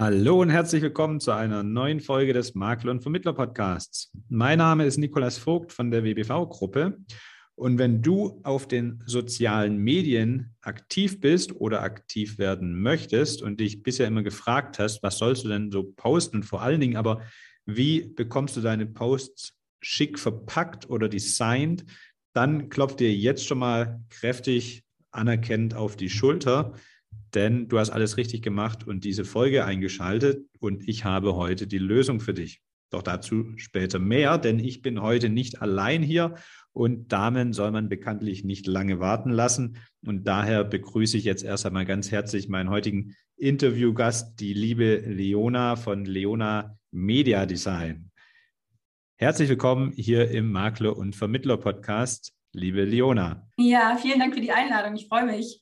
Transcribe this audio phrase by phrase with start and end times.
[0.00, 4.10] Hallo und herzlich willkommen zu einer neuen Folge des Makler und Vermittler Podcasts.
[4.30, 6.96] Mein Name ist Nikolas Vogt von der WBV-Gruppe.
[7.54, 13.82] Und wenn du auf den sozialen Medien aktiv bist oder aktiv werden möchtest und dich
[13.82, 17.20] bisher immer gefragt hast, was sollst du denn so posten vor allen Dingen aber,
[17.66, 21.84] wie bekommst du deine Posts schick verpackt oder designt,
[22.32, 26.72] dann klopft dir jetzt schon mal kräftig anerkennend auf die Schulter
[27.34, 31.78] denn du hast alles richtig gemacht und diese Folge eingeschaltet und ich habe heute die
[31.78, 32.60] Lösung für dich.
[32.90, 36.34] Doch dazu später mehr, denn ich bin heute nicht allein hier
[36.72, 39.78] und Damen soll man bekanntlich nicht lange warten lassen.
[40.04, 45.76] Und daher begrüße ich jetzt erst einmal ganz herzlich meinen heutigen Interviewgast, die liebe Leona
[45.76, 48.10] von Leona Media Design.
[49.16, 53.48] Herzlich willkommen hier im Makler und Vermittler Podcast, liebe Leona.
[53.56, 54.96] Ja, vielen Dank für die Einladung.
[54.96, 55.60] Ich freue mich.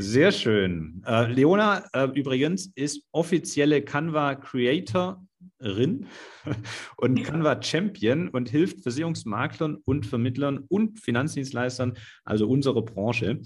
[0.00, 1.02] Sehr schön.
[1.06, 5.18] Äh, Leona äh, übrigens ist offizielle Canva Creatorin
[6.96, 13.40] und Canva Champion und hilft Versicherungsmaklern und Vermittlern und Finanzdienstleistern, also unsere Branche,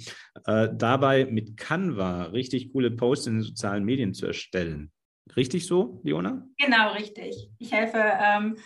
[0.45, 4.92] äh, dabei mit Canva richtig coole Posts in den sozialen Medien zu erstellen.
[5.34, 6.47] Richtig so, Leona?
[6.58, 7.50] Genau, richtig.
[7.58, 8.56] Ich helfe ähm,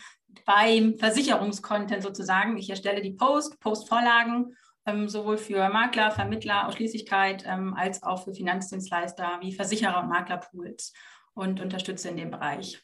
[0.45, 2.57] beim Versicherungskontent sozusagen.
[2.57, 8.33] Ich erstelle die Post, Postvorlagen ähm, sowohl für Makler, Vermittler, Ausschließlichkeit ähm, als auch für
[8.33, 10.92] Finanzdienstleister wie Versicherer und Maklerpools
[11.34, 12.81] und unterstütze in dem Bereich.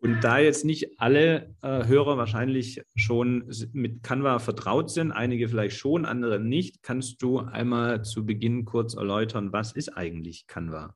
[0.00, 5.76] Und da jetzt nicht alle äh, Hörer wahrscheinlich schon mit Canva vertraut sind, einige vielleicht
[5.76, 10.94] schon, andere nicht, kannst du einmal zu Beginn kurz erläutern, was ist eigentlich Canva?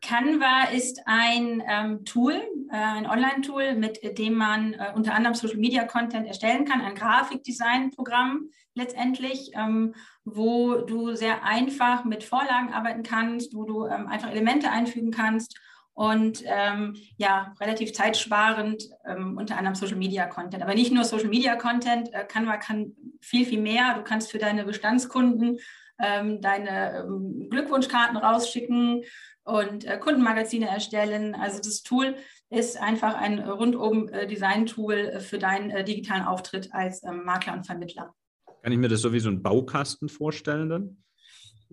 [0.00, 2.34] Canva ist ein ähm, Tool,
[2.70, 9.50] äh, ein Online-Tool, mit dem man äh, unter anderem Social-Media-Content erstellen kann, ein Grafikdesign-Programm letztendlich,
[9.54, 15.10] ähm, wo du sehr einfach mit Vorlagen arbeiten kannst, wo du ähm, einfach Elemente einfügen
[15.10, 15.58] kannst
[15.94, 20.62] und ähm, ja, relativ zeitsparend ähm, unter anderem Social-Media-Content.
[20.62, 23.94] Aber nicht nur Social-Media-Content, äh, Canva kann viel, viel mehr.
[23.94, 25.58] Du kannst für deine Bestandskunden
[26.00, 27.04] ähm, deine
[27.50, 29.02] Glückwunschkarten rausschicken
[29.48, 31.34] und äh, Kundenmagazine erstellen.
[31.34, 32.16] Also das Tool
[32.50, 37.64] ist einfach ein rundum äh, Design-Tool für deinen äh, digitalen Auftritt als ähm, Makler und
[37.64, 38.14] Vermittler.
[38.62, 41.02] Kann ich mir das so wie so ein Baukasten vorstellen dann?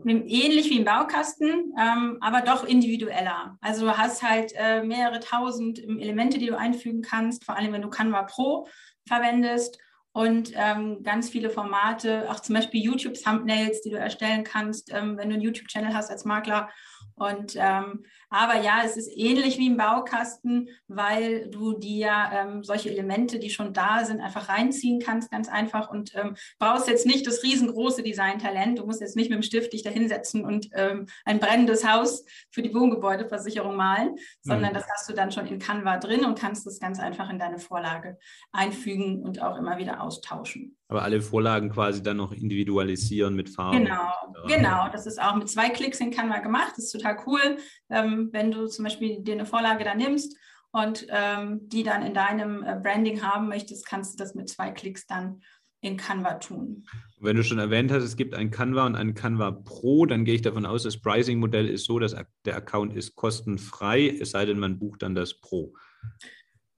[0.06, 3.58] Ähnlich wie ein Baukasten, ähm, aber doch individueller.
[3.62, 7.82] Also du hast halt äh, mehrere tausend Elemente, die du einfügen kannst, vor allem wenn
[7.82, 8.68] du Canva Pro
[9.08, 9.80] verwendest
[10.16, 15.28] und ähm, ganz viele Formate, auch zum Beispiel YouTube-Thumbnails, die du erstellen kannst, ähm, wenn
[15.28, 16.70] du einen YouTube-Channel hast als Makler.
[17.16, 22.90] Und ähm, aber ja, es ist ähnlich wie im Baukasten, weil du dir ähm, solche
[22.90, 27.26] Elemente, die schon da sind, einfach reinziehen kannst, ganz einfach und ähm, brauchst jetzt nicht
[27.28, 28.80] das riesengroße Designtalent.
[28.80, 32.26] Du musst jetzt nicht mit dem Stift dich da hinsetzen und ähm, ein brennendes Haus
[32.52, 34.76] für die Wohngebäudeversicherung malen, sondern mhm.
[34.76, 37.60] das hast du dann schon in Canva drin und kannst das ganz einfach in deine
[37.60, 38.18] Vorlage
[38.52, 40.78] einfügen und auch immer wieder austauschen.
[40.88, 43.84] Aber alle Vorlagen quasi dann noch individualisieren mit Farben.
[43.84, 44.12] Genau,
[44.48, 44.90] genau.
[44.92, 46.74] Das ist auch mit zwei Klicks in Canva gemacht.
[46.76, 47.58] Das ist total cool,
[47.90, 50.38] ähm, wenn du zum Beispiel dir eine Vorlage da nimmst
[50.72, 54.72] und ähm, die dann in deinem äh, Branding haben möchtest, kannst du das mit zwei
[54.72, 55.42] Klicks dann
[55.82, 56.86] in Canva tun.
[57.20, 60.36] Wenn du schon erwähnt hast, es gibt ein Canva und ein Canva Pro, dann gehe
[60.36, 62.16] ich davon aus, das Pricing-Modell ist so, dass
[62.46, 65.74] der Account ist kostenfrei, es sei denn, man bucht dann das Pro.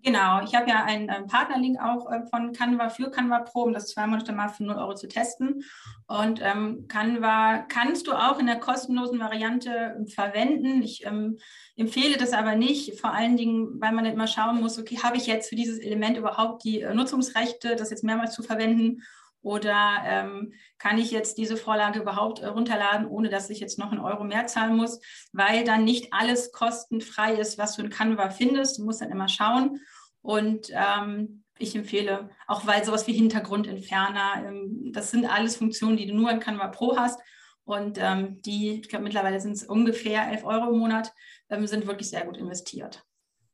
[0.08, 3.74] Genau, ich habe ja einen, einen Partnerlink auch äh, von Canva für Canva Pro, um
[3.74, 5.66] das zwei Monate mal für 0 Euro zu testen.
[6.08, 10.82] Und ähm, Canva kannst du auch in der kostenlosen Variante ähm, verwenden.
[10.82, 11.40] Ich ähm,
[11.76, 15.18] empfehle das aber nicht, vor allen Dingen, weil man nicht mal schauen muss, okay, habe
[15.18, 19.04] ich jetzt für dieses Element überhaupt die äh, Nutzungsrechte, das jetzt mehrmals zu verwenden?
[19.42, 23.92] Oder ähm, kann ich jetzt diese Vorlage überhaupt äh, runterladen, ohne dass ich jetzt noch
[23.92, 25.02] einen Euro mehr zahlen muss,
[25.34, 28.80] weil dann nicht alles kostenfrei ist, was du in Canva findest.
[28.80, 29.82] Du musst dann immer schauen.
[30.28, 36.06] Und ähm, ich empfehle, auch weil sowas wie Hintergrundentferner, ähm, das sind alles Funktionen, die
[36.06, 37.18] du nur in Canva Pro hast.
[37.64, 41.14] Und ähm, die, ich glaube, mittlerweile sind es ungefähr 11 Euro im Monat,
[41.50, 43.06] ähm, sind wirklich sehr gut investiert.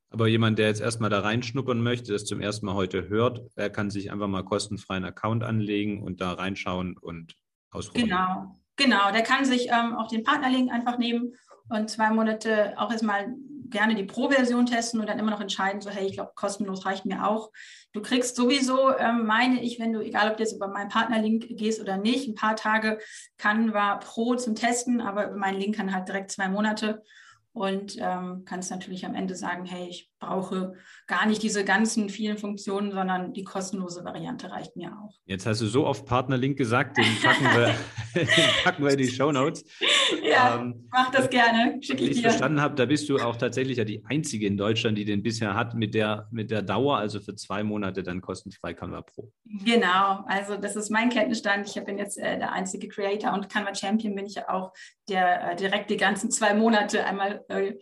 [0.09, 3.69] Aber jemand, der jetzt erstmal da reinschnuppern möchte, das zum ersten Mal heute hört, der
[3.69, 7.35] kann sich einfach mal kostenfrei einen Account anlegen und da reinschauen und
[7.69, 8.09] ausprobieren.
[8.09, 9.11] Genau, genau.
[9.11, 11.35] Der kann sich ähm, auch den Partnerlink einfach nehmen
[11.69, 13.27] und zwei Monate auch erstmal
[13.69, 17.05] gerne die Pro-Version testen und dann immer noch entscheiden, so hey, ich glaube, kostenlos reicht
[17.05, 17.51] mir auch.
[17.93, 21.45] Du kriegst sowieso, ähm, meine ich, wenn du, egal ob du jetzt über meinen Partnerlink
[21.49, 22.99] gehst oder nicht, ein paar Tage
[23.37, 27.03] kann war Pro zum Testen, aber über meinen Link kann halt direkt zwei Monate
[27.53, 30.73] und ähm, kannst natürlich am Ende sagen, hey, ich brauche
[31.07, 35.13] gar nicht diese ganzen vielen Funktionen, sondern die kostenlose Variante reicht mir auch.
[35.25, 37.75] Jetzt hast du so oft Partnerlink gesagt, den packen wir,
[38.15, 38.27] den
[38.63, 39.63] packen wir in die Show Notes.
[40.23, 41.77] Ja, ähm, mach das gerne.
[41.81, 44.97] Schick ich, ich verstanden habe, da bist du auch tatsächlich ja die einzige in Deutschland,
[44.97, 48.73] die den bisher hat mit der, mit der Dauer, also für zwei Monate dann kostenfrei
[48.73, 49.31] Canva Pro.
[49.65, 51.67] Genau, also das ist mein Kenntnisstand.
[51.67, 54.73] Ich bin jetzt äh, der einzige Creator und Canva Champion bin ich ja auch,
[55.09, 57.73] der äh, direkt die ganzen zwei Monate einmal äh,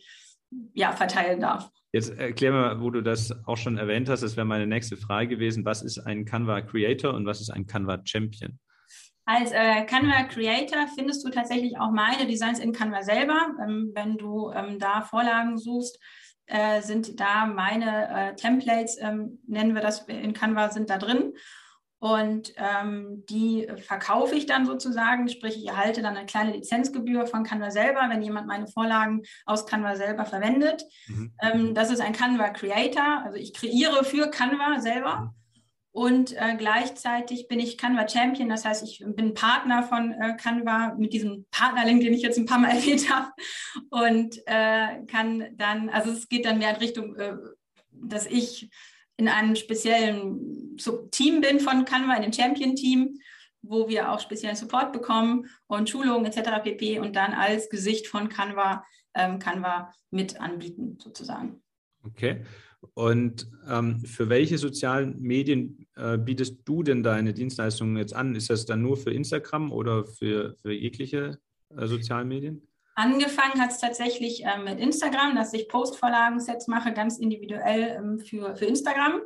[0.74, 1.70] ja, verteilen darf.
[1.94, 5.28] Jetzt erklär mal, wo du das auch schon erwähnt hast, das wäre meine nächste Frage
[5.28, 5.66] gewesen.
[5.66, 8.58] Was ist ein Canva Creator und was ist ein Canva Champion?
[9.26, 13.56] Als äh, Canva Creator findest du tatsächlich auch meine Designs in Canva selber.
[13.62, 16.00] Ähm, wenn du ähm, da Vorlagen suchst,
[16.46, 21.34] äh, sind da meine äh, Templates, ähm, nennen wir das in Canva, sind da drin.
[22.02, 27.44] Und ähm, die verkaufe ich dann sozusagen, sprich ich erhalte dann eine kleine Lizenzgebühr von
[27.44, 30.84] Canva selber, wenn jemand meine Vorlagen aus Canva selber verwendet.
[31.06, 31.34] Mhm.
[31.40, 35.20] Ähm, das ist ein Canva Creator, also ich kreiere für Canva selber.
[35.20, 35.30] Mhm.
[35.92, 40.96] Und äh, gleichzeitig bin ich Canva Champion, das heißt, ich bin Partner von äh, Canva
[40.98, 43.30] mit diesem Partnerlink, den ich jetzt ein paar Mal erwähnt habe.
[43.92, 47.36] Und äh, kann dann, also es geht dann mehr in Richtung, äh,
[47.92, 48.72] dass ich
[49.22, 50.78] in einem speziellen
[51.12, 53.20] Team bin von Canva, in dem Champion-Team,
[53.62, 56.64] wo wir auch speziellen Support bekommen und Schulungen etc.
[56.64, 56.98] pp.
[56.98, 58.84] und dann als Gesicht von Canva
[59.14, 61.62] ähm, Canva mit anbieten, sozusagen.
[62.04, 62.44] Okay.
[62.96, 68.34] Und ähm, für welche sozialen Medien äh, bietest du denn deine Dienstleistungen jetzt an?
[68.34, 71.38] Ist das dann nur für Instagram oder für, für jegliche
[71.78, 72.68] äh, sozialen Medien?
[73.02, 78.56] Angefangen hat es tatsächlich äh, mit Instagram, dass ich Postvorlagensets mache, ganz individuell ähm, für,
[78.56, 79.22] für Instagram.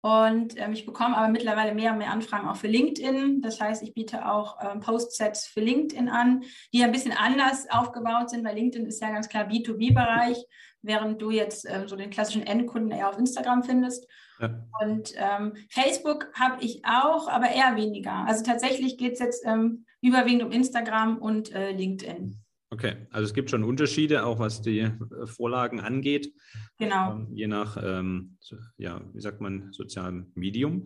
[0.00, 3.42] Und ähm, ich bekomme aber mittlerweile mehr und mehr Anfragen auch für LinkedIn.
[3.42, 8.30] Das heißt, ich biete auch ähm, Postsets für LinkedIn an, die ein bisschen anders aufgebaut
[8.30, 10.38] sind, weil LinkedIn ist ja ganz klar B2B-Bereich,
[10.82, 14.06] während du jetzt ähm, so den klassischen Endkunden eher auf Instagram findest.
[14.38, 14.68] Ja.
[14.82, 18.24] Und ähm, Facebook habe ich auch, aber eher weniger.
[18.28, 22.40] Also tatsächlich geht es jetzt ähm, überwiegend um Instagram und äh, LinkedIn.
[22.72, 24.92] Okay, also es gibt schon Unterschiede, auch was die äh,
[25.24, 26.32] Vorlagen angeht.
[26.78, 27.14] Genau.
[27.14, 28.36] Ähm, je nach, ähm,
[28.78, 30.84] ja, wie sagt man, sozialem Medium.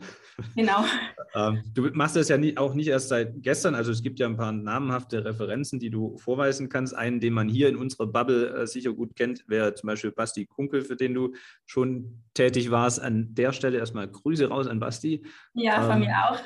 [0.56, 0.82] Genau.
[1.34, 3.74] ähm, du machst das ja nie, auch nicht erst seit gestern.
[3.74, 6.94] Also es gibt ja ein paar namhafte Referenzen, die du vorweisen kannst.
[6.94, 10.46] Einen, den man hier in unserer Bubble äh, sicher gut kennt, wäre zum Beispiel Basti
[10.46, 11.34] Kunkel, für den du
[11.66, 12.98] schon tätig warst.
[12.98, 15.22] An der Stelle erstmal Grüße raus an Basti.
[15.52, 16.40] Ja, von mir ähm, auch.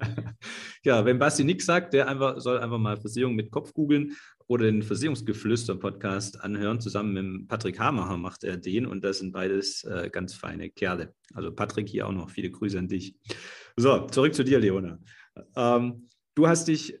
[0.82, 4.16] ja, wenn Basti nichts sagt, der einfach, soll einfach mal Versicherung mit Kopf googeln
[4.52, 6.78] oder den Versicherungsgeflüster-Podcast anhören.
[6.78, 11.14] Zusammen mit Patrick Hamacher macht er den und das sind beides äh, ganz feine Kerle.
[11.32, 13.16] Also Patrick hier auch noch viele Grüße an dich.
[13.76, 14.98] So, zurück zu dir, Leona.
[15.56, 16.98] Ähm, du hast dich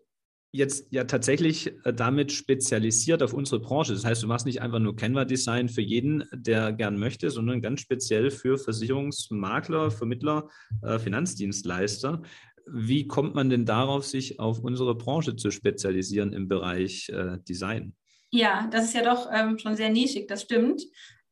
[0.50, 3.92] jetzt ja tatsächlich äh, damit spezialisiert auf unsere Branche.
[3.92, 7.80] Das heißt, du machst nicht einfach nur Canva-Design für jeden, der gern möchte, sondern ganz
[7.80, 10.48] speziell für Versicherungsmakler, Vermittler,
[10.82, 12.22] äh, Finanzdienstleister.
[12.66, 17.94] Wie kommt man denn darauf, sich auf unsere Branche zu spezialisieren im Bereich äh, Design?
[18.30, 20.82] Ja, das ist ja doch ähm, schon sehr nischig, das stimmt.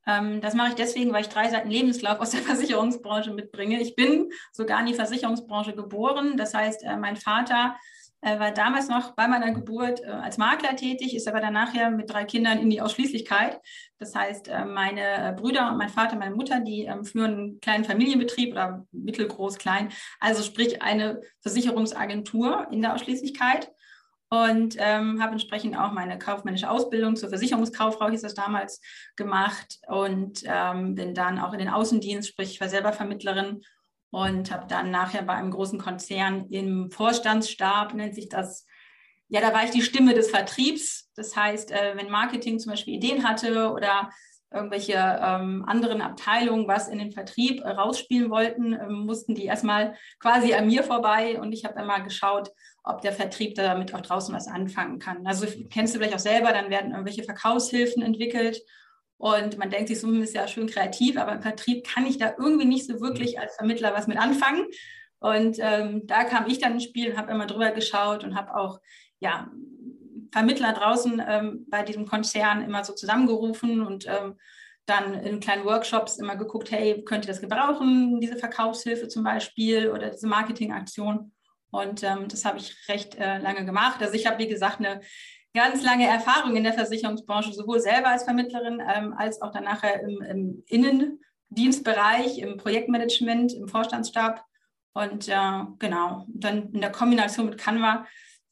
[0.06, 3.80] Ähm, das mache ich deswegen, weil ich drei Seiten Lebenslauf aus der Versicherungsbranche mitbringe.
[3.80, 6.36] Ich bin sogar in die Versicherungsbranche geboren.
[6.36, 7.76] Das heißt, äh, mein Vater er
[8.22, 12.10] war damals noch bei meiner Geburt äh, als Makler tätig, ist aber dann nachher mit
[12.10, 13.58] drei Kindern in die Ausschließlichkeit.
[13.98, 17.84] Das heißt, äh, meine Brüder und mein Vater, meine Mutter, die ähm, führen einen kleinen
[17.84, 19.90] Familienbetrieb oder mittelgroß klein,
[20.20, 23.72] also sprich eine Versicherungsagentur in der Ausschließlichkeit
[24.28, 28.80] und ähm, habe entsprechend auch meine kaufmännische Ausbildung zur Versicherungskauffrau, hieß das damals,
[29.16, 33.62] gemacht und ähm, bin dann auch in den Außendienst, sprich ich war selber Vermittlerin
[34.10, 38.66] und habe dann nachher bei einem großen Konzern im Vorstandsstab, nennt sich das,
[39.28, 41.10] ja, da war ich die Stimme des Vertriebs.
[41.14, 44.10] Das heißt, äh, wenn Marketing zum Beispiel Ideen hatte oder
[44.52, 49.94] irgendwelche ähm, anderen Abteilungen was in den Vertrieb äh, rausspielen wollten, äh, mussten die erstmal
[50.18, 52.50] quasi an mir vorbei und ich habe immer geschaut,
[52.82, 55.24] ob der Vertrieb damit auch draußen was anfangen kann.
[55.26, 58.60] Also kennst du vielleicht auch selber, dann werden irgendwelche Verkaufshilfen entwickelt
[59.20, 62.16] und man denkt sich, so hm, ist ja schön kreativ, aber im Vertrieb kann ich
[62.16, 64.64] da irgendwie nicht so wirklich als Vermittler was mit anfangen.
[65.18, 68.56] Und ähm, da kam ich dann ins Spiel und habe immer drüber geschaut und habe
[68.56, 68.80] auch
[69.18, 69.50] ja,
[70.32, 74.38] Vermittler draußen ähm, bei diesem Konzern immer so zusammengerufen und ähm,
[74.86, 79.90] dann in kleinen Workshops immer geguckt, hey, könnt ihr das gebrauchen, diese Verkaufshilfe zum Beispiel
[79.90, 81.32] oder diese Marketingaktion.
[81.70, 84.00] Und ähm, das habe ich recht äh, lange gemacht.
[84.00, 85.02] Also ich habe, wie gesagt, eine
[85.54, 90.00] ganz lange Erfahrung in der Versicherungsbranche, sowohl selber als Vermittlerin ähm, als auch dann nachher
[90.02, 94.44] im, im, Innendienstbereich, im Projektmanagement, im Vorstandsstab.
[94.92, 98.06] Und äh, genau, dann in der Kombination mit Canva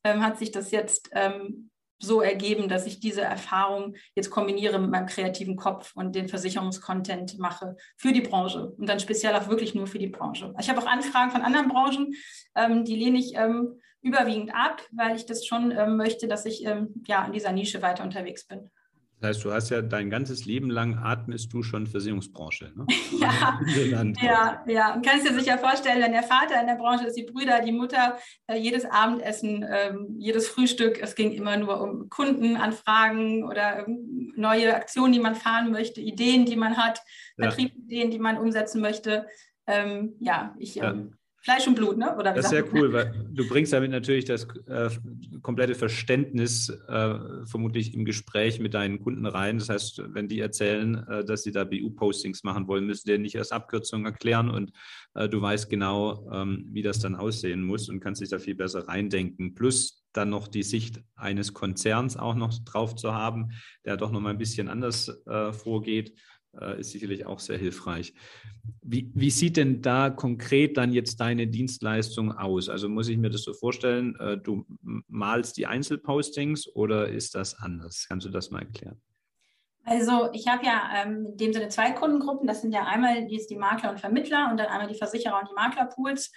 [0.04, 4.90] ähm, hat sich das jetzt ähm, so ergeben, dass ich diese Erfahrung jetzt kombiniere mit
[4.90, 9.74] meinem kreativen Kopf und den Versicherungskontent mache für die Branche und dann speziell auch wirklich
[9.74, 10.54] nur für die Branche.
[10.60, 12.14] Ich habe auch Anfragen von anderen Branchen,
[12.54, 16.64] ähm, die lehne ich ähm, überwiegend ab, weil ich das schon ähm, möchte, dass ich
[16.64, 18.70] ähm, ja in dieser Nische weiter unterwegs bin.
[19.20, 22.72] Das heißt, du hast ja dein ganzes Leben lang atmest du schon Versicherungsbranche.
[22.76, 22.86] Ne?
[23.20, 23.58] ja,
[24.22, 24.94] ja, ja.
[24.94, 27.72] Und kannst dir sicher vorstellen, wenn der Vater in der Branche ist, die Brüder, die
[27.72, 34.32] Mutter, äh, jedes Abendessen, ähm, jedes Frühstück, es ging immer nur um Kundenanfragen oder ähm,
[34.36, 37.00] neue Aktionen, die man fahren möchte, Ideen, die man hat,
[37.36, 37.46] ja.
[37.50, 39.26] Vertriebsideen, die man umsetzen möchte.
[39.66, 40.76] Ähm, ja, ich.
[40.80, 42.16] Ähm, Fleisch und Blut, ne?
[42.16, 44.90] Oder das ist sehr cool, weil du bringst damit natürlich das äh,
[45.42, 47.14] komplette Verständnis äh,
[47.46, 49.58] vermutlich im Gespräch mit deinen Kunden rein.
[49.58, 53.36] Das heißt, wenn die erzählen, äh, dass sie da BU-Postings machen wollen, müssen die nicht
[53.36, 54.72] erst Abkürzungen erklären und
[55.14, 58.56] äh, du weißt genau, ähm, wie das dann aussehen muss und kannst dich da viel
[58.56, 59.54] besser reindenken.
[59.54, 63.50] Plus dann noch die Sicht eines Konzerns auch noch drauf zu haben,
[63.84, 66.14] der doch noch mal ein bisschen anders äh, vorgeht
[66.78, 68.14] ist sicherlich auch sehr hilfreich.
[68.82, 72.68] Wie, wie, sieht denn da konkret dann jetzt deine Dienstleistung aus?
[72.68, 74.64] Also muss ich mir das so vorstellen, äh, du
[75.08, 78.06] malst die Einzelpostings oder ist das anders?
[78.08, 79.00] Kannst du das mal erklären?
[79.84, 82.46] Also ich habe ja ähm, in dem Sinne zwei Kundengruppen.
[82.46, 85.48] Das sind ja einmal die, die Makler und Vermittler und dann einmal die Versicherer und
[85.48, 86.30] die Maklerpools.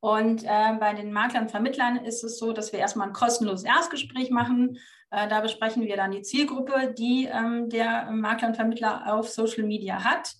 [0.00, 3.64] Und äh, bei den Maklern und Vermittlern ist es so, dass wir erstmal ein kostenloses
[3.64, 4.78] Erstgespräch machen.
[5.12, 9.64] Äh, da besprechen wir dann die Zielgruppe, die ähm, der Makler und Vermittler auf Social
[9.64, 10.34] Media hat.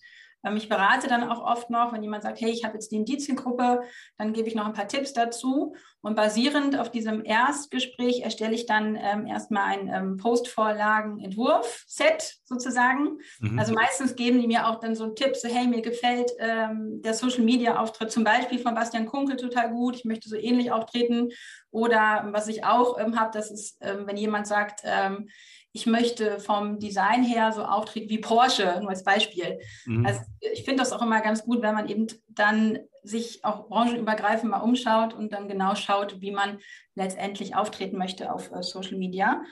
[0.56, 3.82] Ich berate dann auch oft noch, wenn jemand sagt, hey, ich habe jetzt die Indiziengruppe,
[4.18, 5.76] dann gebe ich noch ein paar Tipps dazu.
[6.00, 13.20] Und basierend auf diesem Erstgespräch erstelle ich dann ähm, erstmal ein ähm, Postvorlagen-Entwurf-Set sozusagen.
[13.38, 13.56] Mhm.
[13.56, 17.14] Also meistens geben die mir auch dann so Tipps, so, hey, mir gefällt ähm, der
[17.14, 21.28] Social-Media-Auftritt zum Beispiel von Bastian Kunkel total gut, ich möchte so ähnlich auftreten.
[21.70, 25.28] Oder was ich auch ähm, habe, das ist, ähm, wenn jemand sagt, ähm,
[25.72, 29.58] ich möchte vom Design her so auftreten wie Porsche, nur als Beispiel.
[29.86, 30.04] Mhm.
[30.04, 34.50] Also ich finde das auch immer ganz gut, wenn man eben dann sich auch branchenübergreifend
[34.50, 36.58] mal umschaut und dann genau schaut, wie man
[36.94, 39.42] letztendlich auftreten möchte auf äh, Social Media.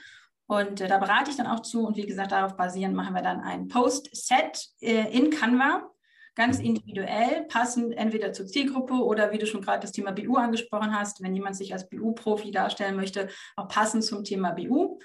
[0.47, 3.21] Und äh, da berate ich dann auch zu und wie gesagt, darauf basierend machen wir
[3.21, 5.89] dann ein Post-Set äh, in Canva,
[6.35, 6.65] ganz mhm.
[6.65, 11.21] individuell, passend entweder zur Zielgruppe oder wie du schon gerade das Thema BU angesprochen hast,
[11.23, 14.99] wenn jemand sich als BU-Profi darstellen möchte, auch passend zum Thema BU.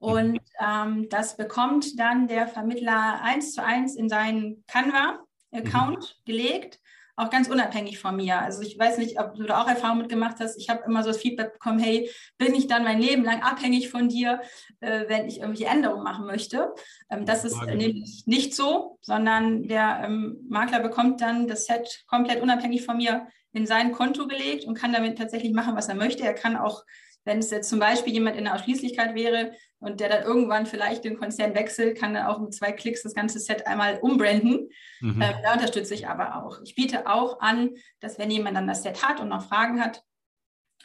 [0.00, 6.24] Und ähm, das bekommt dann der Vermittler eins zu eins in seinen Canva-Account mhm.
[6.24, 6.80] gelegt,
[7.16, 8.40] auch ganz unabhängig von mir.
[8.40, 10.56] Also ich weiß nicht, ob du da auch Erfahrung mitgemacht hast.
[10.56, 13.90] Ich habe immer so das Feedback bekommen, hey, bin ich dann mein Leben lang abhängig
[13.90, 14.40] von dir,
[14.80, 16.72] äh, wenn ich irgendwelche Änderungen machen möchte?
[17.10, 22.40] Ähm, das ist nämlich nicht so, sondern der ähm, Makler bekommt dann das Set komplett
[22.40, 26.22] unabhängig von mir in sein Konto gelegt und kann damit tatsächlich machen, was er möchte.
[26.22, 26.84] Er kann auch
[27.24, 31.04] wenn es jetzt zum Beispiel jemand in der Ausschließlichkeit wäre und der dann irgendwann vielleicht
[31.04, 34.70] den Konzern wechselt, kann er auch mit zwei Klicks das ganze Set einmal umbranden.
[35.00, 35.20] Mhm.
[35.20, 36.60] Ähm, da unterstütze ich aber auch.
[36.64, 40.02] Ich biete auch an, dass wenn jemand dann das Set hat und noch Fragen hat,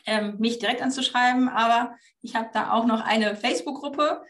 [0.05, 1.49] ähm, mich direkt anzuschreiben.
[1.49, 4.23] Aber ich habe da auch noch eine Facebook-Gruppe,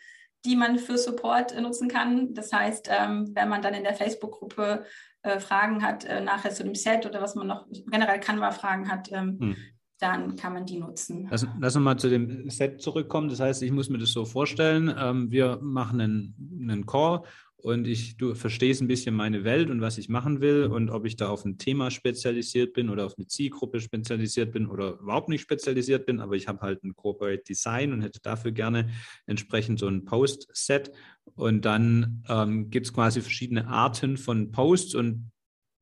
[0.46, 2.34] die man für Support äh, nutzen kann.
[2.34, 4.86] Das heißt, ähm, wenn man dann in der Facebook-Gruppe
[5.24, 9.12] äh, Fragen hat, äh, nachher zu dem Set oder was man noch generell Canva-Fragen hat,
[9.12, 9.56] ähm, hm
[10.00, 11.28] dann kann man die nutzen.
[11.30, 13.30] Lass, lass uns mal zu dem Set zurückkommen.
[13.30, 17.24] Das heißt, ich muss mir das so vorstellen, ähm, wir machen einen, einen Call
[17.66, 21.04] und ich, du verstehst ein bisschen meine Welt und was ich machen will und ob
[21.04, 25.30] ich da auf ein Thema spezialisiert bin oder auf eine Zielgruppe spezialisiert bin oder überhaupt
[25.30, 28.90] nicht spezialisiert bin, aber ich habe halt ein Corporate Design und hätte dafür gerne
[29.26, 30.92] entsprechend so ein Post-Set.
[31.34, 35.32] Und dann ähm, gibt es quasi verschiedene Arten von Posts und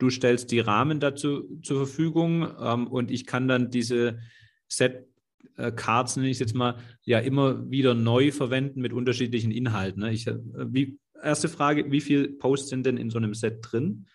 [0.03, 4.19] du stellst die Rahmen dazu zur Verfügung ähm, und ich kann dann diese
[4.67, 5.07] Set
[5.55, 10.01] äh, Cards, nenne ich es jetzt mal, ja immer wieder neu verwenden mit unterschiedlichen Inhalten.
[10.01, 10.11] Ne?
[10.11, 14.05] Ich, äh, wie, erste Frage, wie viele Posts sind denn in so einem Set drin?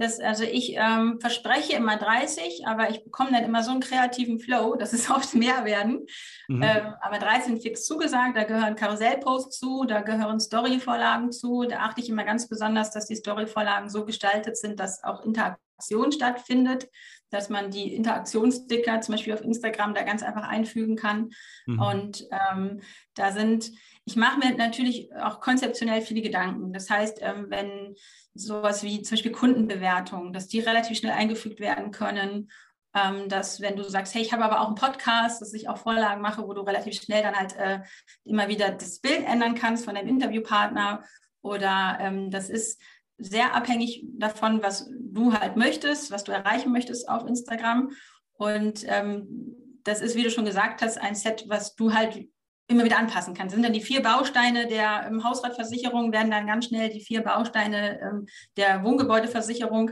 [0.00, 4.40] Das, also ich ähm, verspreche immer 30, aber ich bekomme dann immer so einen kreativen
[4.40, 6.06] Flow, dass es oft mehr werden.
[6.48, 6.62] Mhm.
[6.62, 11.64] Ähm, aber 13 sind fix zugesagt, da gehören Karussellposts zu, da gehören Storyvorlagen zu.
[11.64, 16.12] Da achte ich immer ganz besonders, dass die Storyvorlagen so gestaltet sind, dass auch Interaktion
[16.12, 16.88] stattfindet,
[17.30, 21.30] dass man die Interaktionssticker zum Beispiel auf Instagram da ganz einfach einfügen kann.
[21.66, 21.80] Mhm.
[21.80, 22.80] Und ähm,
[23.14, 23.70] da sind,
[24.04, 26.72] ich mache mir natürlich auch konzeptionell viele Gedanken.
[26.72, 27.94] Das heißt, ähm, wenn
[28.34, 32.50] sowas wie zum Beispiel Kundenbewertungen, dass die relativ schnell eingefügt werden können.
[32.92, 35.78] Ähm, dass wenn du sagst, hey, ich habe aber auch einen Podcast, dass ich auch
[35.78, 37.80] Vorlagen mache, wo du relativ schnell dann halt äh,
[38.24, 41.04] immer wieder das Bild ändern kannst von deinem Interviewpartner.
[41.40, 42.80] Oder ähm, das ist
[43.20, 47.90] sehr abhängig davon, was du halt möchtest, was du erreichen möchtest auf Instagram.
[48.32, 52.26] Und ähm, das ist, wie du schon gesagt hast, ein Set, was du halt
[52.68, 53.48] immer wieder anpassen kann.
[53.48, 57.22] Das sind dann die vier Bausteine der ähm, Hausratversicherung, werden dann ganz schnell die vier
[57.22, 59.90] Bausteine ähm, der Wohngebäudeversicherung.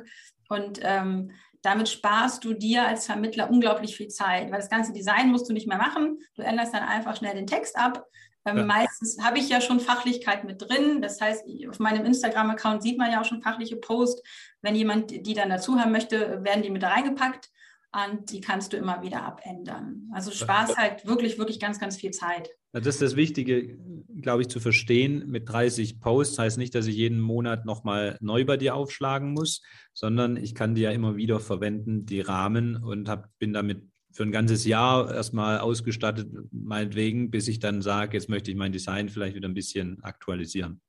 [0.48, 5.30] Und ähm, damit sparst du dir als Vermittler unglaublich viel Zeit, weil das ganze Design
[5.30, 6.18] musst du nicht mehr machen.
[6.34, 8.06] Du änderst dann einfach schnell den Text ab.
[8.44, 8.64] Ähm, ja.
[8.64, 11.02] Meistens habe ich ja schon Fachlichkeit mit drin.
[11.02, 14.22] Das heißt, auf meinem Instagram-Account sieht man ja auch schon fachliche Posts.
[14.62, 17.50] Wenn jemand die dann dazu haben möchte, werden die mit reingepackt
[17.92, 20.10] und die kannst du immer wieder abändern.
[20.12, 22.50] Also Spaß halt wirklich, wirklich ganz, ganz viel Zeit.
[22.72, 23.78] Das ist das Wichtige,
[24.20, 25.26] glaube ich, zu verstehen.
[25.26, 29.62] Mit 30 Posts heißt nicht, dass ich jeden Monat nochmal neu bei dir aufschlagen muss,
[29.94, 34.24] sondern ich kann die ja immer wieder verwenden, die Rahmen, und hab, bin damit für
[34.24, 39.08] ein ganzes Jahr erstmal ausgestattet, meinetwegen, bis ich dann sage, jetzt möchte ich mein Design
[39.08, 40.80] vielleicht wieder ein bisschen aktualisieren.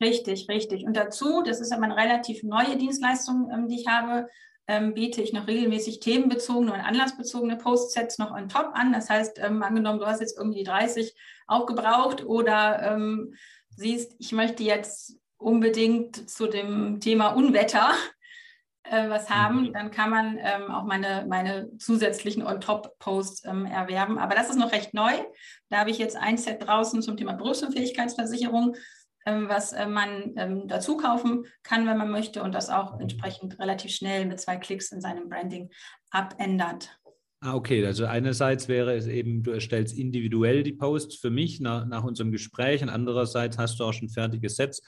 [0.00, 0.84] Richtig, richtig.
[0.84, 4.26] Und dazu, das ist aber eine relativ neue Dienstleistung, ähm, die ich habe,
[4.70, 8.92] ähm, biete ich noch regelmäßig themenbezogene und anlassbezogene Postsets noch on top an.
[8.92, 11.12] Das heißt, ähm, angenommen, du hast jetzt irgendwie die 30
[11.48, 13.34] aufgebraucht oder ähm,
[13.70, 17.90] siehst, ich möchte jetzt unbedingt zu dem Thema Unwetter
[18.84, 19.72] äh, was haben, mhm.
[19.72, 24.18] dann kann man ähm, auch meine, meine zusätzlichen On-Top-Posts ähm, erwerben.
[24.18, 25.10] Aber das ist noch recht neu.
[25.68, 28.80] Da habe ich jetzt ein Set draußen zum Thema Berufsunfähigkeitsversicherung ähm,
[29.24, 33.92] was äh, man ähm, dazu kaufen kann, wenn man möchte und das auch entsprechend relativ
[33.92, 35.70] schnell mit zwei Klicks in seinem Branding
[36.10, 36.98] abändert.
[37.42, 37.84] Ah, okay.
[37.86, 42.32] Also einerseits wäre es eben, du erstellst individuell die Posts für mich nach, nach unserem
[42.32, 44.82] Gespräch und andererseits hast du auch schon fertige Sets,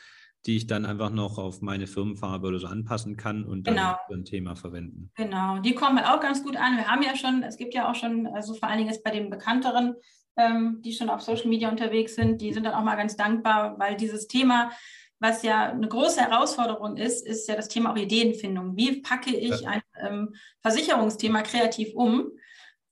[0.44, 3.96] die ich dann einfach noch auf meine Firmenfarbe oder so anpassen kann und dann genau.
[4.06, 5.10] für ein Thema verwenden.
[5.14, 6.76] Genau, die kommen halt auch ganz gut an.
[6.76, 9.12] Wir haben ja schon, es gibt ja auch schon, also vor allen Dingen jetzt bei
[9.12, 9.94] den bekannteren
[10.36, 13.78] ähm, die schon auf Social Media unterwegs sind, die sind dann auch mal ganz dankbar,
[13.78, 14.70] weil dieses Thema,
[15.18, 18.76] was ja eine große Herausforderung ist, ist ja das Thema auch Ideenfindung.
[18.76, 22.30] Wie packe ich ein ähm, Versicherungsthema kreativ um?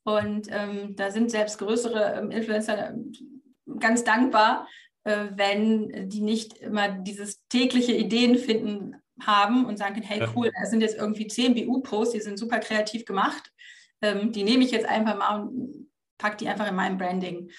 [0.05, 2.95] Und ähm, da sind selbst größere ähm, Influencer
[3.79, 4.67] ganz dankbar,
[5.05, 10.81] äh, wenn die nicht immer dieses tägliche Ideenfinden haben und sagen, hey cool, da sind
[10.81, 13.51] jetzt irgendwie zehn BU-Posts, die sind super kreativ gemacht.
[14.03, 15.90] Ähm, die nehme ich jetzt einfach mal und
[16.21, 17.51] pack die einfach in mein Branding.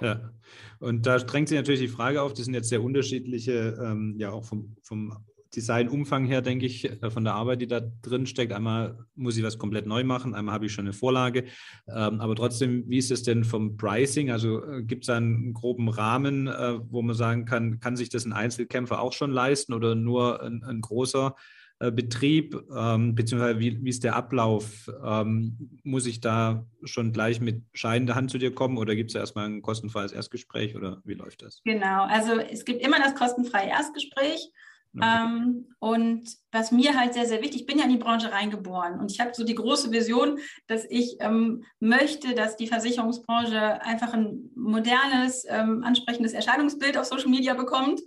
[0.00, 0.30] Ja,
[0.78, 4.30] und da drängt sich natürlich die Frage auf, das sind jetzt sehr unterschiedliche, ähm, ja
[4.30, 8.52] auch vom, vom Designumfang her, denke ich, äh, von der Arbeit, die da drin steckt.
[8.52, 11.44] Einmal muss ich was komplett neu machen, einmal habe ich schon eine Vorlage.
[11.88, 14.30] Ähm, aber trotzdem, wie ist es denn vom Pricing?
[14.30, 18.24] Also äh, gibt es einen groben Rahmen, äh, wo man sagen kann, kann sich das
[18.24, 21.34] ein Einzelkämpfer auch schon leisten oder nur ein, ein großer
[21.78, 24.90] Betrieb, ähm, beziehungsweise wie, wie ist der Ablauf?
[25.04, 29.10] Ähm, muss ich da schon gleich mit Schein der Hand zu dir kommen oder gibt
[29.10, 31.60] es erstmal ein kostenfreies Erstgespräch oder wie läuft das?
[31.64, 34.50] Genau, also es gibt immer das kostenfreie Erstgespräch.
[34.96, 35.06] Okay.
[35.06, 38.98] Ähm, und was mir halt sehr, sehr wichtig, ich bin ja in die Branche reingeboren
[38.98, 44.14] und ich habe so die große Vision, dass ich ähm, möchte, dass die Versicherungsbranche einfach
[44.14, 48.00] ein modernes, ähm, ansprechendes Erscheinungsbild auf Social Media bekommt.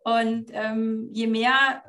[0.00, 1.82] Und ähm, je mehr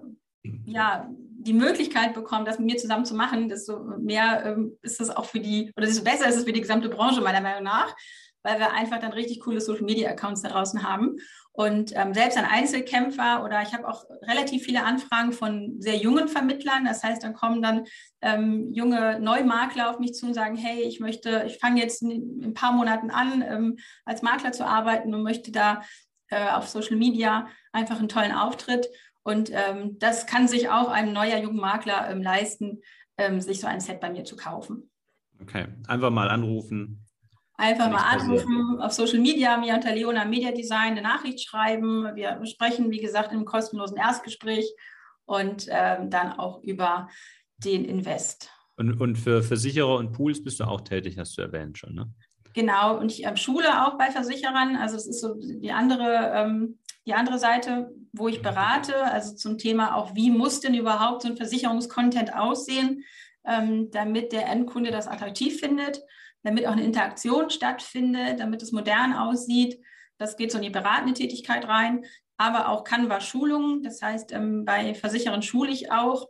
[0.65, 5.09] ja, die Möglichkeit bekommen, das mit mir zusammen zu machen, desto mehr ähm, ist es
[5.09, 7.95] auch für die, oder desto besser ist es für die gesamte Branche, meiner Meinung nach,
[8.43, 11.17] weil wir einfach dann richtig coole Social Media Accounts da draußen haben.
[11.57, 16.27] Und ähm, selbst ein Einzelkämpfer oder ich habe auch relativ viele Anfragen von sehr jungen
[16.27, 16.85] Vermittlern.
[16.85, 17.85] Das heißt, dann kommen dann
[18.21, 22.41] ähm, junge Neumakler auf mich zu und sagen, hey, ich möchte, ich fange jetzt in,
[22.43, 25.81] ein paar Monaten an, ähm, als Makler zu arbeiten und möchte da
[26.29, 28.87] äh, auf Social Media einfach einen tollen Auftritt.
[29.27, 32.79] Und ähm, das kann sich auch ein neuer Jugendmakler ähm, leisten,
[33.17, 34.89] ähm, sich so ein Set bei mir zu kaufen.
[35.41, 37.05] Okay, einfach mal anrufen.
[37.57, 42.05] Einfach mal anrufen, auf Social Media, mir unter Leona Media Design eine Nachricht schreiben.
[42.15, 44.73] Wir sprechen, wie gesagt, im kostenlosen Erstgespräch
[45.25, 47.09] und ähm, dann auch über
[47.57, 48.49] den Invest.
[48.77, 52.09] Und, und für Versicherer und Pools bist du auch tätig, hast du erwähnt schon, ne?
[52.53, 54.77] Genau, und ich ähm, schule auch bei Versicherern.
[54.77, 59.57] Also es ist so die andere ähm, die andere Seite, wo ich berate, also zum
[59.57, 63.03] Thema auch, wie muss denn überhaupt so ein Versicherungskontent aussehen,
[63.45, 66.01] ähm, damit der Endkunde das attraktiv findet,
[66.43, 69.79] damit auch eine Interaktion stattfindet, damit es modern aussieht.
[70.17, 72.03] Das geht so in die beratende Tätigkeit rein,
[72.35, 73.83] aber auch Canva-Schulungen.
[73.83, 76.27] Das heißt, ähm, bei Versicherern schule ich auch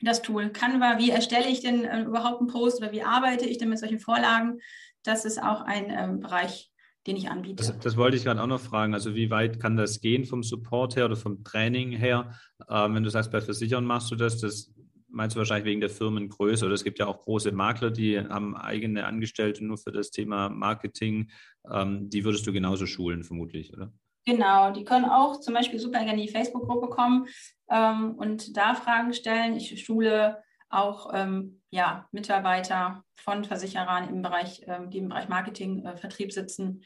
[0.00, 0.98] das Tool Canva.
[0.98, 4.00] Wie erstelle ich denn äh, überhaupt einen Post oder wie arbeite ich denn mit solchen
[4.00, 4.58] Vorlagen?
[5.02, 6.71] Das ist auch ein ähm, Bereich,
[7.06, 7.56] den ich anbiete.
[7.56, 8.94] Das, das wollte ich gerade auch noch fragen.
[8.94, 12.32] Also wie weit kann das gehen vom Support her oder vom Training her?
[12.68, 14.72] Ähm, wenn du sagst, bei Versichern machst du das, das
[15.08, 18.56] meinst du wahrscheinlich wegen der Firmengröße oder es gibt ja auch große Makler, die haben
[18.56, 21.30] eigene Angestellte nur für das Thema Marketing.
[21.70, 23.92] Ähm, die würdest du genauso schulen, vermutlich, oder?
[24.24, 27.26] Genau, die können auch zum Beispiel super gerne in die Facebook-Gruppe kommen
[27.68, 29.56] ähm, und da Fragen stellen.
[29.56, 35.84] Ich schule auch ähm, ja, Mitarbeiter von Versicherern im Bereich, ähm, die im Bereich Marketing,
[35.84, 36.84] äh, Vertrieb sitzen,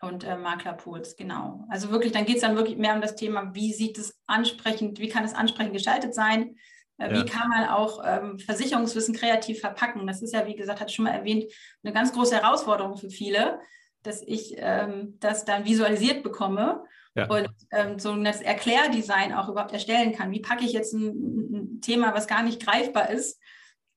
[0.00, 1.64] und äh, Maklerpools, genau.
[1.68, 5.00] Also wirklich, dann geht es dann wirklich mehr um das Thema, wie sieht es ansprechend,
[5.00, 6.56] wie kann es ansprechend gestaltet sein?
[6.98, 7.16] Äh, ja.
[7.16, 10.06] Wie kann man auch ähm, Versicherungswissen kreativ verpacken?
[10.06, 11.44] Das ist ja, wie gesagt, hat schon mal erwähnt,
[11.82, 13.60] eine ganz große Herausforderung für viele,
[14.02, 16.84] dass ich ähm, das dann visualisiert bekomme
[17.16, 17.28] ja.
[17.28, 20.30] und ähm, so das Erklärdesign auch überhaupt erstellen kann.
[20.30, 21.08] Wie packe ich jetzt ein,
[21.52, 23.40] ein Thema, was gar nicht greifbar ist,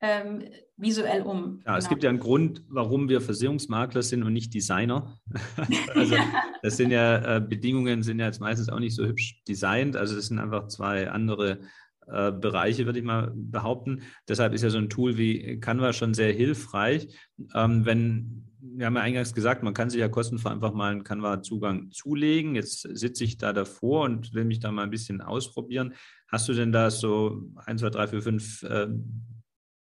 [0.02, 0.42] ähm,
[0.76, 1.60] visuell um.
[1.60, 1.78] Ja, genau.
[1.78, 5.18] es gibt ja einen Grund, warum wir Versicherungsmakler sind und nicht Designer.
[5.94, 6.16] also
[6.62, 9.96] das sind ja äh, Bedingungen, sind ja jetzt meistens auch nicht so hübsch designt.
[9.96, 11.60] Also das sind einfach zwei andere
[12.08, 14.02] äh, Bereiche, würde ich mal behaupten.
[14.28, 17.08] Deshalb ist ja so ein Tool wie Canva schon sehr hilfreich.
[17.54, 21.04] Ähm, wenn wir haben ja eingangs gesagt, man kann sich ja kostenfrei einfach mal einen
[21.04, 22.54] Canva-Zugang zulegen.
[22.54, 25.94] Jetzt sitze ich da davor und will mich da mal ein bisschen ausprobieren.
[26.28, 28.88] Hast du denn da so 1, 2, 3, 4, 5 äh,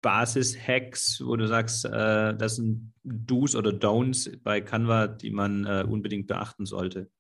[0.02, 5.84] Basis-Hacks, wo du sagst, äh, das sind Do's oder Don'ts bei Canva, die man äh,
[5.88, 7.10] unbedingt beachten sollte?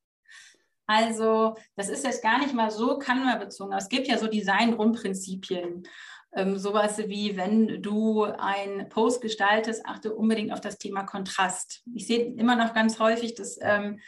[0.86, 3.72] Also, das ist jetzt gar nicht mal so Canva-bezogen.
[3.76, 5.84] Es gibt ja so Design-Grundprinzipien.
[6.32, 11.82] Ähm, sowas wie, wenn du ein Post gestaltest, achte unbedingt auf das Thema Kontrast.
[11.94, 13.98] Ich sehe immer noch ganz häufig, dass ähm,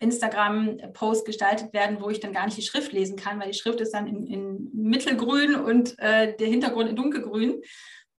[0.00, 3.80] Instagram-Posts gestaltet werden, wo ich dann gar nicht die Schrift lesen kann, weil die Schrift
[3.80, 7.62] ist dann in, in mittelgrün und äh, der Hintergrund in dunkelgrün.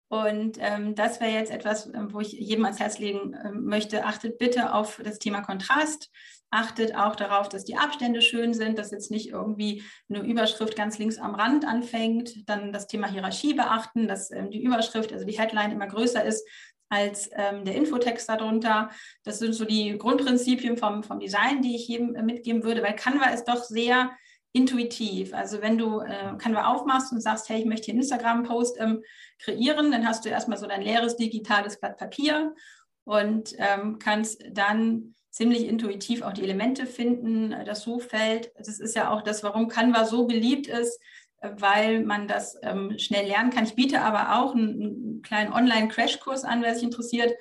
[0.09, 4.05] Und ähm, das wäre jetzt etwas, ähm, wo ich jedem ans Herz legen äh, möchte.
[4.05, 6.09] Achtet bitte auf das Thema Kontrast.
[6.49, 10.97] Achtet auch darauf, dass die Abstände schön sind, dass jetzt nicht irgendwie eine Überschrift ganz
[10.97, 12.49] links am Rand anfängt.
[12.49, 16.43] Dann das Thema Hierarchie beachten, dass ähm, die Überschrift, also die Headline immer größer ist
[16.89, 18.89] als ähm, der Infotext darunter.
[19.23, 22.95] Das sind so die Grundprinzipien vom, vom Design, die ich jedem äh, mitgeben würde, weil
[22.95, 24.11] Canva ist doch sehr
[24.51, 25.33] intuitiv.
[25.33, 29.03] Also wenn du äh, Canva aufmachst und sagst, hey, ich möchte hier einen Instagram-Post ähm,
[29.37, 32.55] kreieren, dann hast du erstmal so dein leeres digitales Blatt Papier
[33.03, 38.51] und ähm, kannst dann ziemlich intuitiv auch die Elemente finden, das Suchfeld.
[38.57, 40.99] Das ist ja auch das, warum Canva so beliebt ist,
[41.41, 43.63] weil man das ähm, schnell lernen kann.
[43.63, 47.33] Ich biete aber auch einen, einen kleinen Online-Crashkurs an, wer sich interessiert,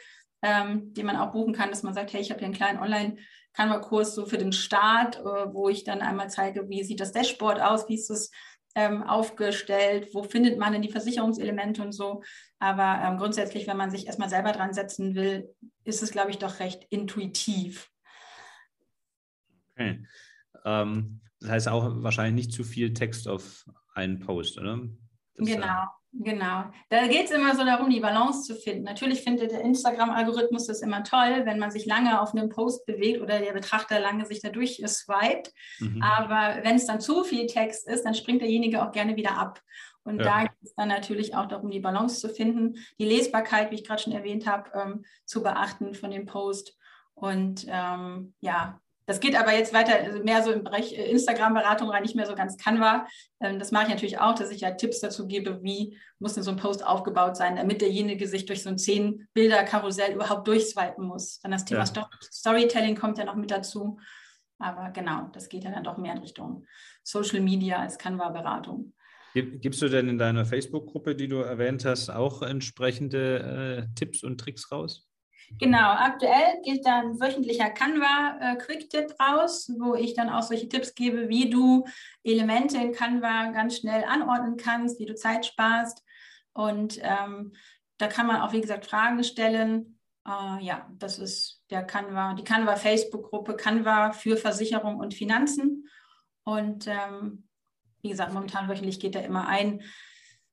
[0.43, 2.79] ähm, den man auch buchen kann, dass man sagt, hey, ich habe hier einen kleinen
[2.79, 7.61] Online-Canva-Kurs so für den Start, äh, wo ich dann einmal zeige, wie sieht das Dashboard
[7.61, 8.31] aus, wie ist es
[8.75, 12.23] ähm, aufgestellt, wo findet man denn die Versicherungselemente und so.
[12.61, 15.53] Aber ähm, grundsätzlich, wenn man sich erstmal selber dran setzen will,
[15.85, 17.91] ist es, glaube ich, doch recht intuitiv.
[19.73, 20.07] Okay.
[20.65, 23.65] Ähm, das heißt auch wahrscheinlich nicht zu viel Text auf
[23.99, 24.81] einen Post, oder?
[25.35, 26.65] Das genau, genau.
[26.89, 28.85] Da geht es immer so darum, die Balance zu finden.
[28.85, 33.21] Natürlich findet der Instagram-Algorithmus das immer toll, wenn man sich lange auf einem Post bewegt
[33.21, 35.53] oder der Betrachter lange sich dadurch swiped.
[35.81, 36.03] Mhm.
[36.03, 39.61] Aber wenn es dann zu viel Text ist, dann springt derjenige auch gerne wieder ab.
[40.05, 40.25] Und ja.
[40.25, 43.85] da geht es dann natürlich auch darum, die Balance zu finden, die Lesbarkeit, wie ich
[43.85, 46.79] gerade schon erwähnt habe, ähm, zu beachten von dem Post.
[47.15, 51.89] Und ähm, ja, das geht aber jetzt weiter, also mehr so im Bereich äh, Instagram-Beratung
[51.89, 53.07] rein, nicht mehr so ganz Canva.
[53.41, 56.43] Ähm, das mache ich natürlich auch, dass ich ja Tipps dazu gebe, wie muss denn
[56.43, 60.47] so ein Post aufgebaut sein, damit derjenige sich durch so ein zehn Bilder Karussell überhaupt
[60.47, 61.41] durchswipen muss.
[61.41, 62.11] Dann das Thema ja.
[62.31, 63.99] Storytelling kommt ja noch mit dazu.
[64.59, 66.67] Aber genau, das geht ja dann doch mehr in Richtung
[67.03, 68.93] Social Media als Canva-Beratung.
[69.33, 74.39] Gibst du denn in deiner Facebook-Gruppe, die du erwähnt hast, auch entsprechende äh, Tipps und
[74.39, 75.08] Tricks raus?
[75.59, 80.95] Genau, aktuell geht dann wöchentlicher Canva äh, Quick-Tipp raus, wo ich dann auch solche Tipps
[80.95, 81.85] gebe, wie du
[82.23, 86.05] Elemente in Canva ganz schnell anordnen kannst, wie du Zeit sparst.
[86.53, 87.55] Und ähm,
[87.97, 89.99] da kann man auch, wie gesagt, Fragen stellen.
[90.27, 95.89] Äh, ja, das ist der Canva, die Canva Facebook-Gruppe Canva für Versicherung und Finanzen.
[96.45, 97.49] Und ähm,
[98.03, 99.83] wie gesagt, momentan wöchentlich geht da immer ein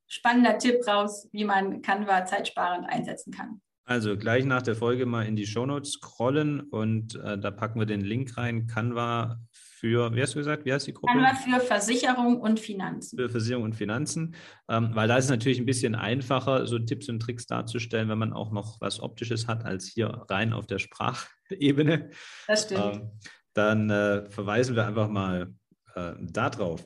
[0.08, 3.62] spannender Tipp raus, wie man Canva zeitsparend einsetzen kann.
[3.88, 7.86] Also gleich nach der Folge mal in die Shownotes scrollen und äh, da packen wir
[7.86, 8.66] den Link rein.
[8.66, 11.14] Canva für, wie hast du gesagt, wie heißt die Gruppe?
[11.14, 13.20] Canva für Versicherung und Finanzen.
[13.20, 14.36] Für Versicherung und Finanzen,
[14.68, 18.18] ähm, weil da ist es natürlich ein bisschen einfacher, so Tipps und Tricks darzustellen, wenn
[18.18, 22.10] man auch noch was Optisches hat, als hier rein auf der Sprachebene.
[22.48, 22.96] Das stimmt.
[22.96, 23.12] Ähm,
[23.54, 25.54] dann äh, verweisen wir einfach mal
[25.94, 26.84] äh, darauf.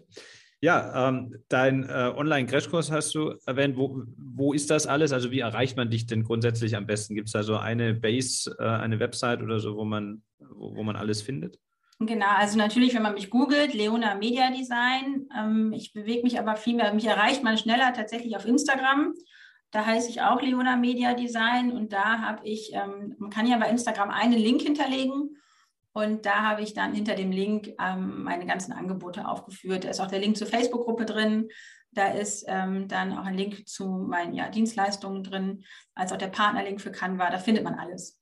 [0.61, 3.77] Ja, ähm, dein äh, Online-Crashkurs hast du erwähnt.
[3.77, 5.13] Wo, wo ist das alles?
[5.13, 7.15] Also wie erreicht man dich denn grundsätzlich am besten?
[7.15, 10.83] Gibt es da so eine Base, äh, eine Website oder so, wo man, wo, wo,
[10.83, 11.57] man alles findet?
[12.01, 15.29] Genau, also natürlich, wenn man mich googelt, Leona Media Design.
[15.37, 19.13] Ähm, ich bewege mich aber viel mehr, mich erreicht man schneller tatsächlich auf Instagram.
[19.71, 23.57] Da heiße ich auch Leona Media Design und da habe ich, ähm, man kann ja
[23.57, 25.37] bei Instagram einen Link hinterlegen
[25.93, 29.83] und da habe ich dann hinter dem Link ähm, meine ganzen Angebote aufgeführt.
[29.83, 31.49] Da ist auch der Link zur Facebook-Gruppe drin.
[31.91, 35.63] Da ist ähm, dann auch ein Link zu meinen ja, Dienstleistungen drin,
[35.95, 37.31] als auch der Partnerlink für Canva.
[37.31, 38.18] Da findet man alles.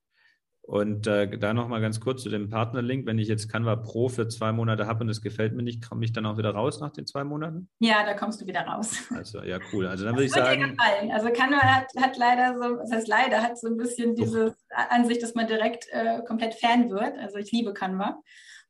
[0.68, 3.06] Und äh, da nochmal ganz kurz zu dem Partnerlink.
[3.06, 6.04] Wenn ich jetzt Canva Pro für zwei Monate habe und es gefällt mir nicht, komme
[6.04, 7.70] ich dann auch wieder raus nach den zwei Monaten?
[7.80, 8.98] Ja, da kommst du wieder raus.
[9.16, 9.88] Also ja, cool.
[9.88, 10.60] Also dann würde ich sagen.
[10.60, 11.12] Dir gefallen.
[11.14, 14.58] Also Canva hat, hat leider so, das heißt leider, hat so ein bisschen diese
[14.90, 17.18] Ansicht, dass man direkt äh, komplett Fan wird.
[17.18, 18.20] Also ich liebe Canva.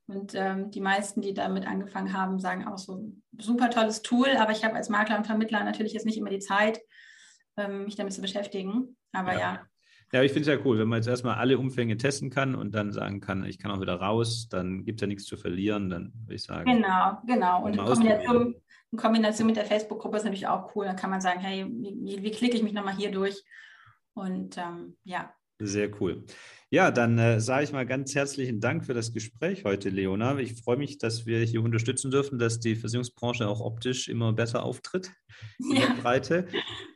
[0.05, 4.51] Und ähm, die meisten, die damit angefangen haben, sagen auch so, super tolles Tool, aber
[4.51, 6.79] ich habe als Makler und Vermittler natürlich jetzt nicht immer die Zeit,
[7.57, 8.95] ähm, mich damit zu beschäftigen.
[9.11, 9.39] Aber ja.
[9.39, 9.67] ja.
[10.13, 12.73] Ja, ich finde es ja cool, wenn man jetzt erstmal alle Umfänge testen kann und
[12.73, 15.89] dann sagen kann, ich kann auch wieder raus, dann gibt es ja nichts zu verlieren,
[15.89, 16.71] dann würde ich sagen.
[16.71, 17.65] Genau, genau.
[17.65, 18.55] Und in Kombination,
[18.91, 20.85] in Kombination, mit der Facebook-Gruppe ist natürlich auch cool.
[20.85, 23.43] Da kann man sagen, hey, wie, wie klicke ich mich nochmal hier durch?
[24.13, 25.33] Und ähm, ja.
[25.59, 26.23] Sehr cool.
[26.69, 30.37] Ja, dann äh, sage ich mal ganz herzlichen Dank für das Gespräch heute, Leona.
[30.37, 34.63] Ich freue mich, dass wir hier unterstützen dürfen, dass die Versicherungsbranche auch optisch immer besser
[34.63, 35.13] auftritt
[35.59, 35.87] in ja.
[35.87, 36.47] der Breite.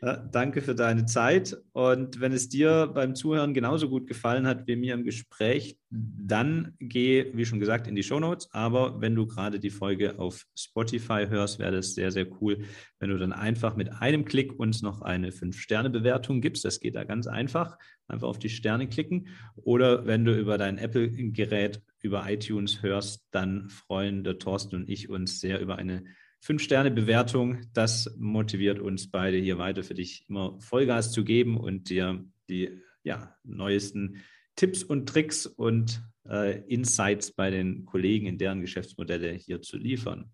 [0.02, 1.56] Äh, danke für deine Zeit.
[1.72, 6.74] Und wenn es dir beim Zuhören genauso gut gefallen hat wie mir im Gespräch, dann
[6.80, 8.50] geh, wie schon gesagt, in die Show Notes.
[8.54, 12.64] Aber wenn du gerade die Folge auf Spotify hörst, wäre das sehr, sehr cool,
[13.00, 16.64] wenn du dann einfach mit einem Klick uns noch eine 5-Sterne-Bewertung gibst.
[16.64, 17.78] Das geht da ganz einfach.
[18.08, 23.70] Einfach auf die Sterne klicken oder wenn du über dein Apple-Gerät über iTunes hörst, dann
[23.70, 26.04] freuen der Thorsten und ich uns sehr über eine
[26.40, 27.62] Fünf-Sterne-Bewertung.
[27.74, 32.82] Das motiviert uns beide hier weiter für dich immer Vollgas zu geben und dir die
[33.04, 34.22] ja, neuesten
[34.56, 40.32] Tipps und Tricks und äh, Insights bei den Kollegen in deren Geschäftsmodelle hier zu liefern.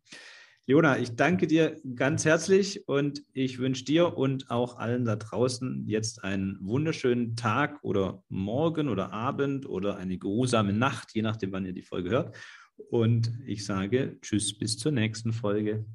[0.69, 5.87] Leona, ich danke dir ganz herzlich und ich wünsche dir und auch allen da draußen
[5.87, 11.65] jetzt einen wunderschönen Tag oder Morgen oder Abend oder eine geruhsame Nacht, je nachdem, wann
[11.65, 12.35] ihr die Folge hört.
[12.89, 15.85] Und ich sage Tschüss bis zur nächsten Folge.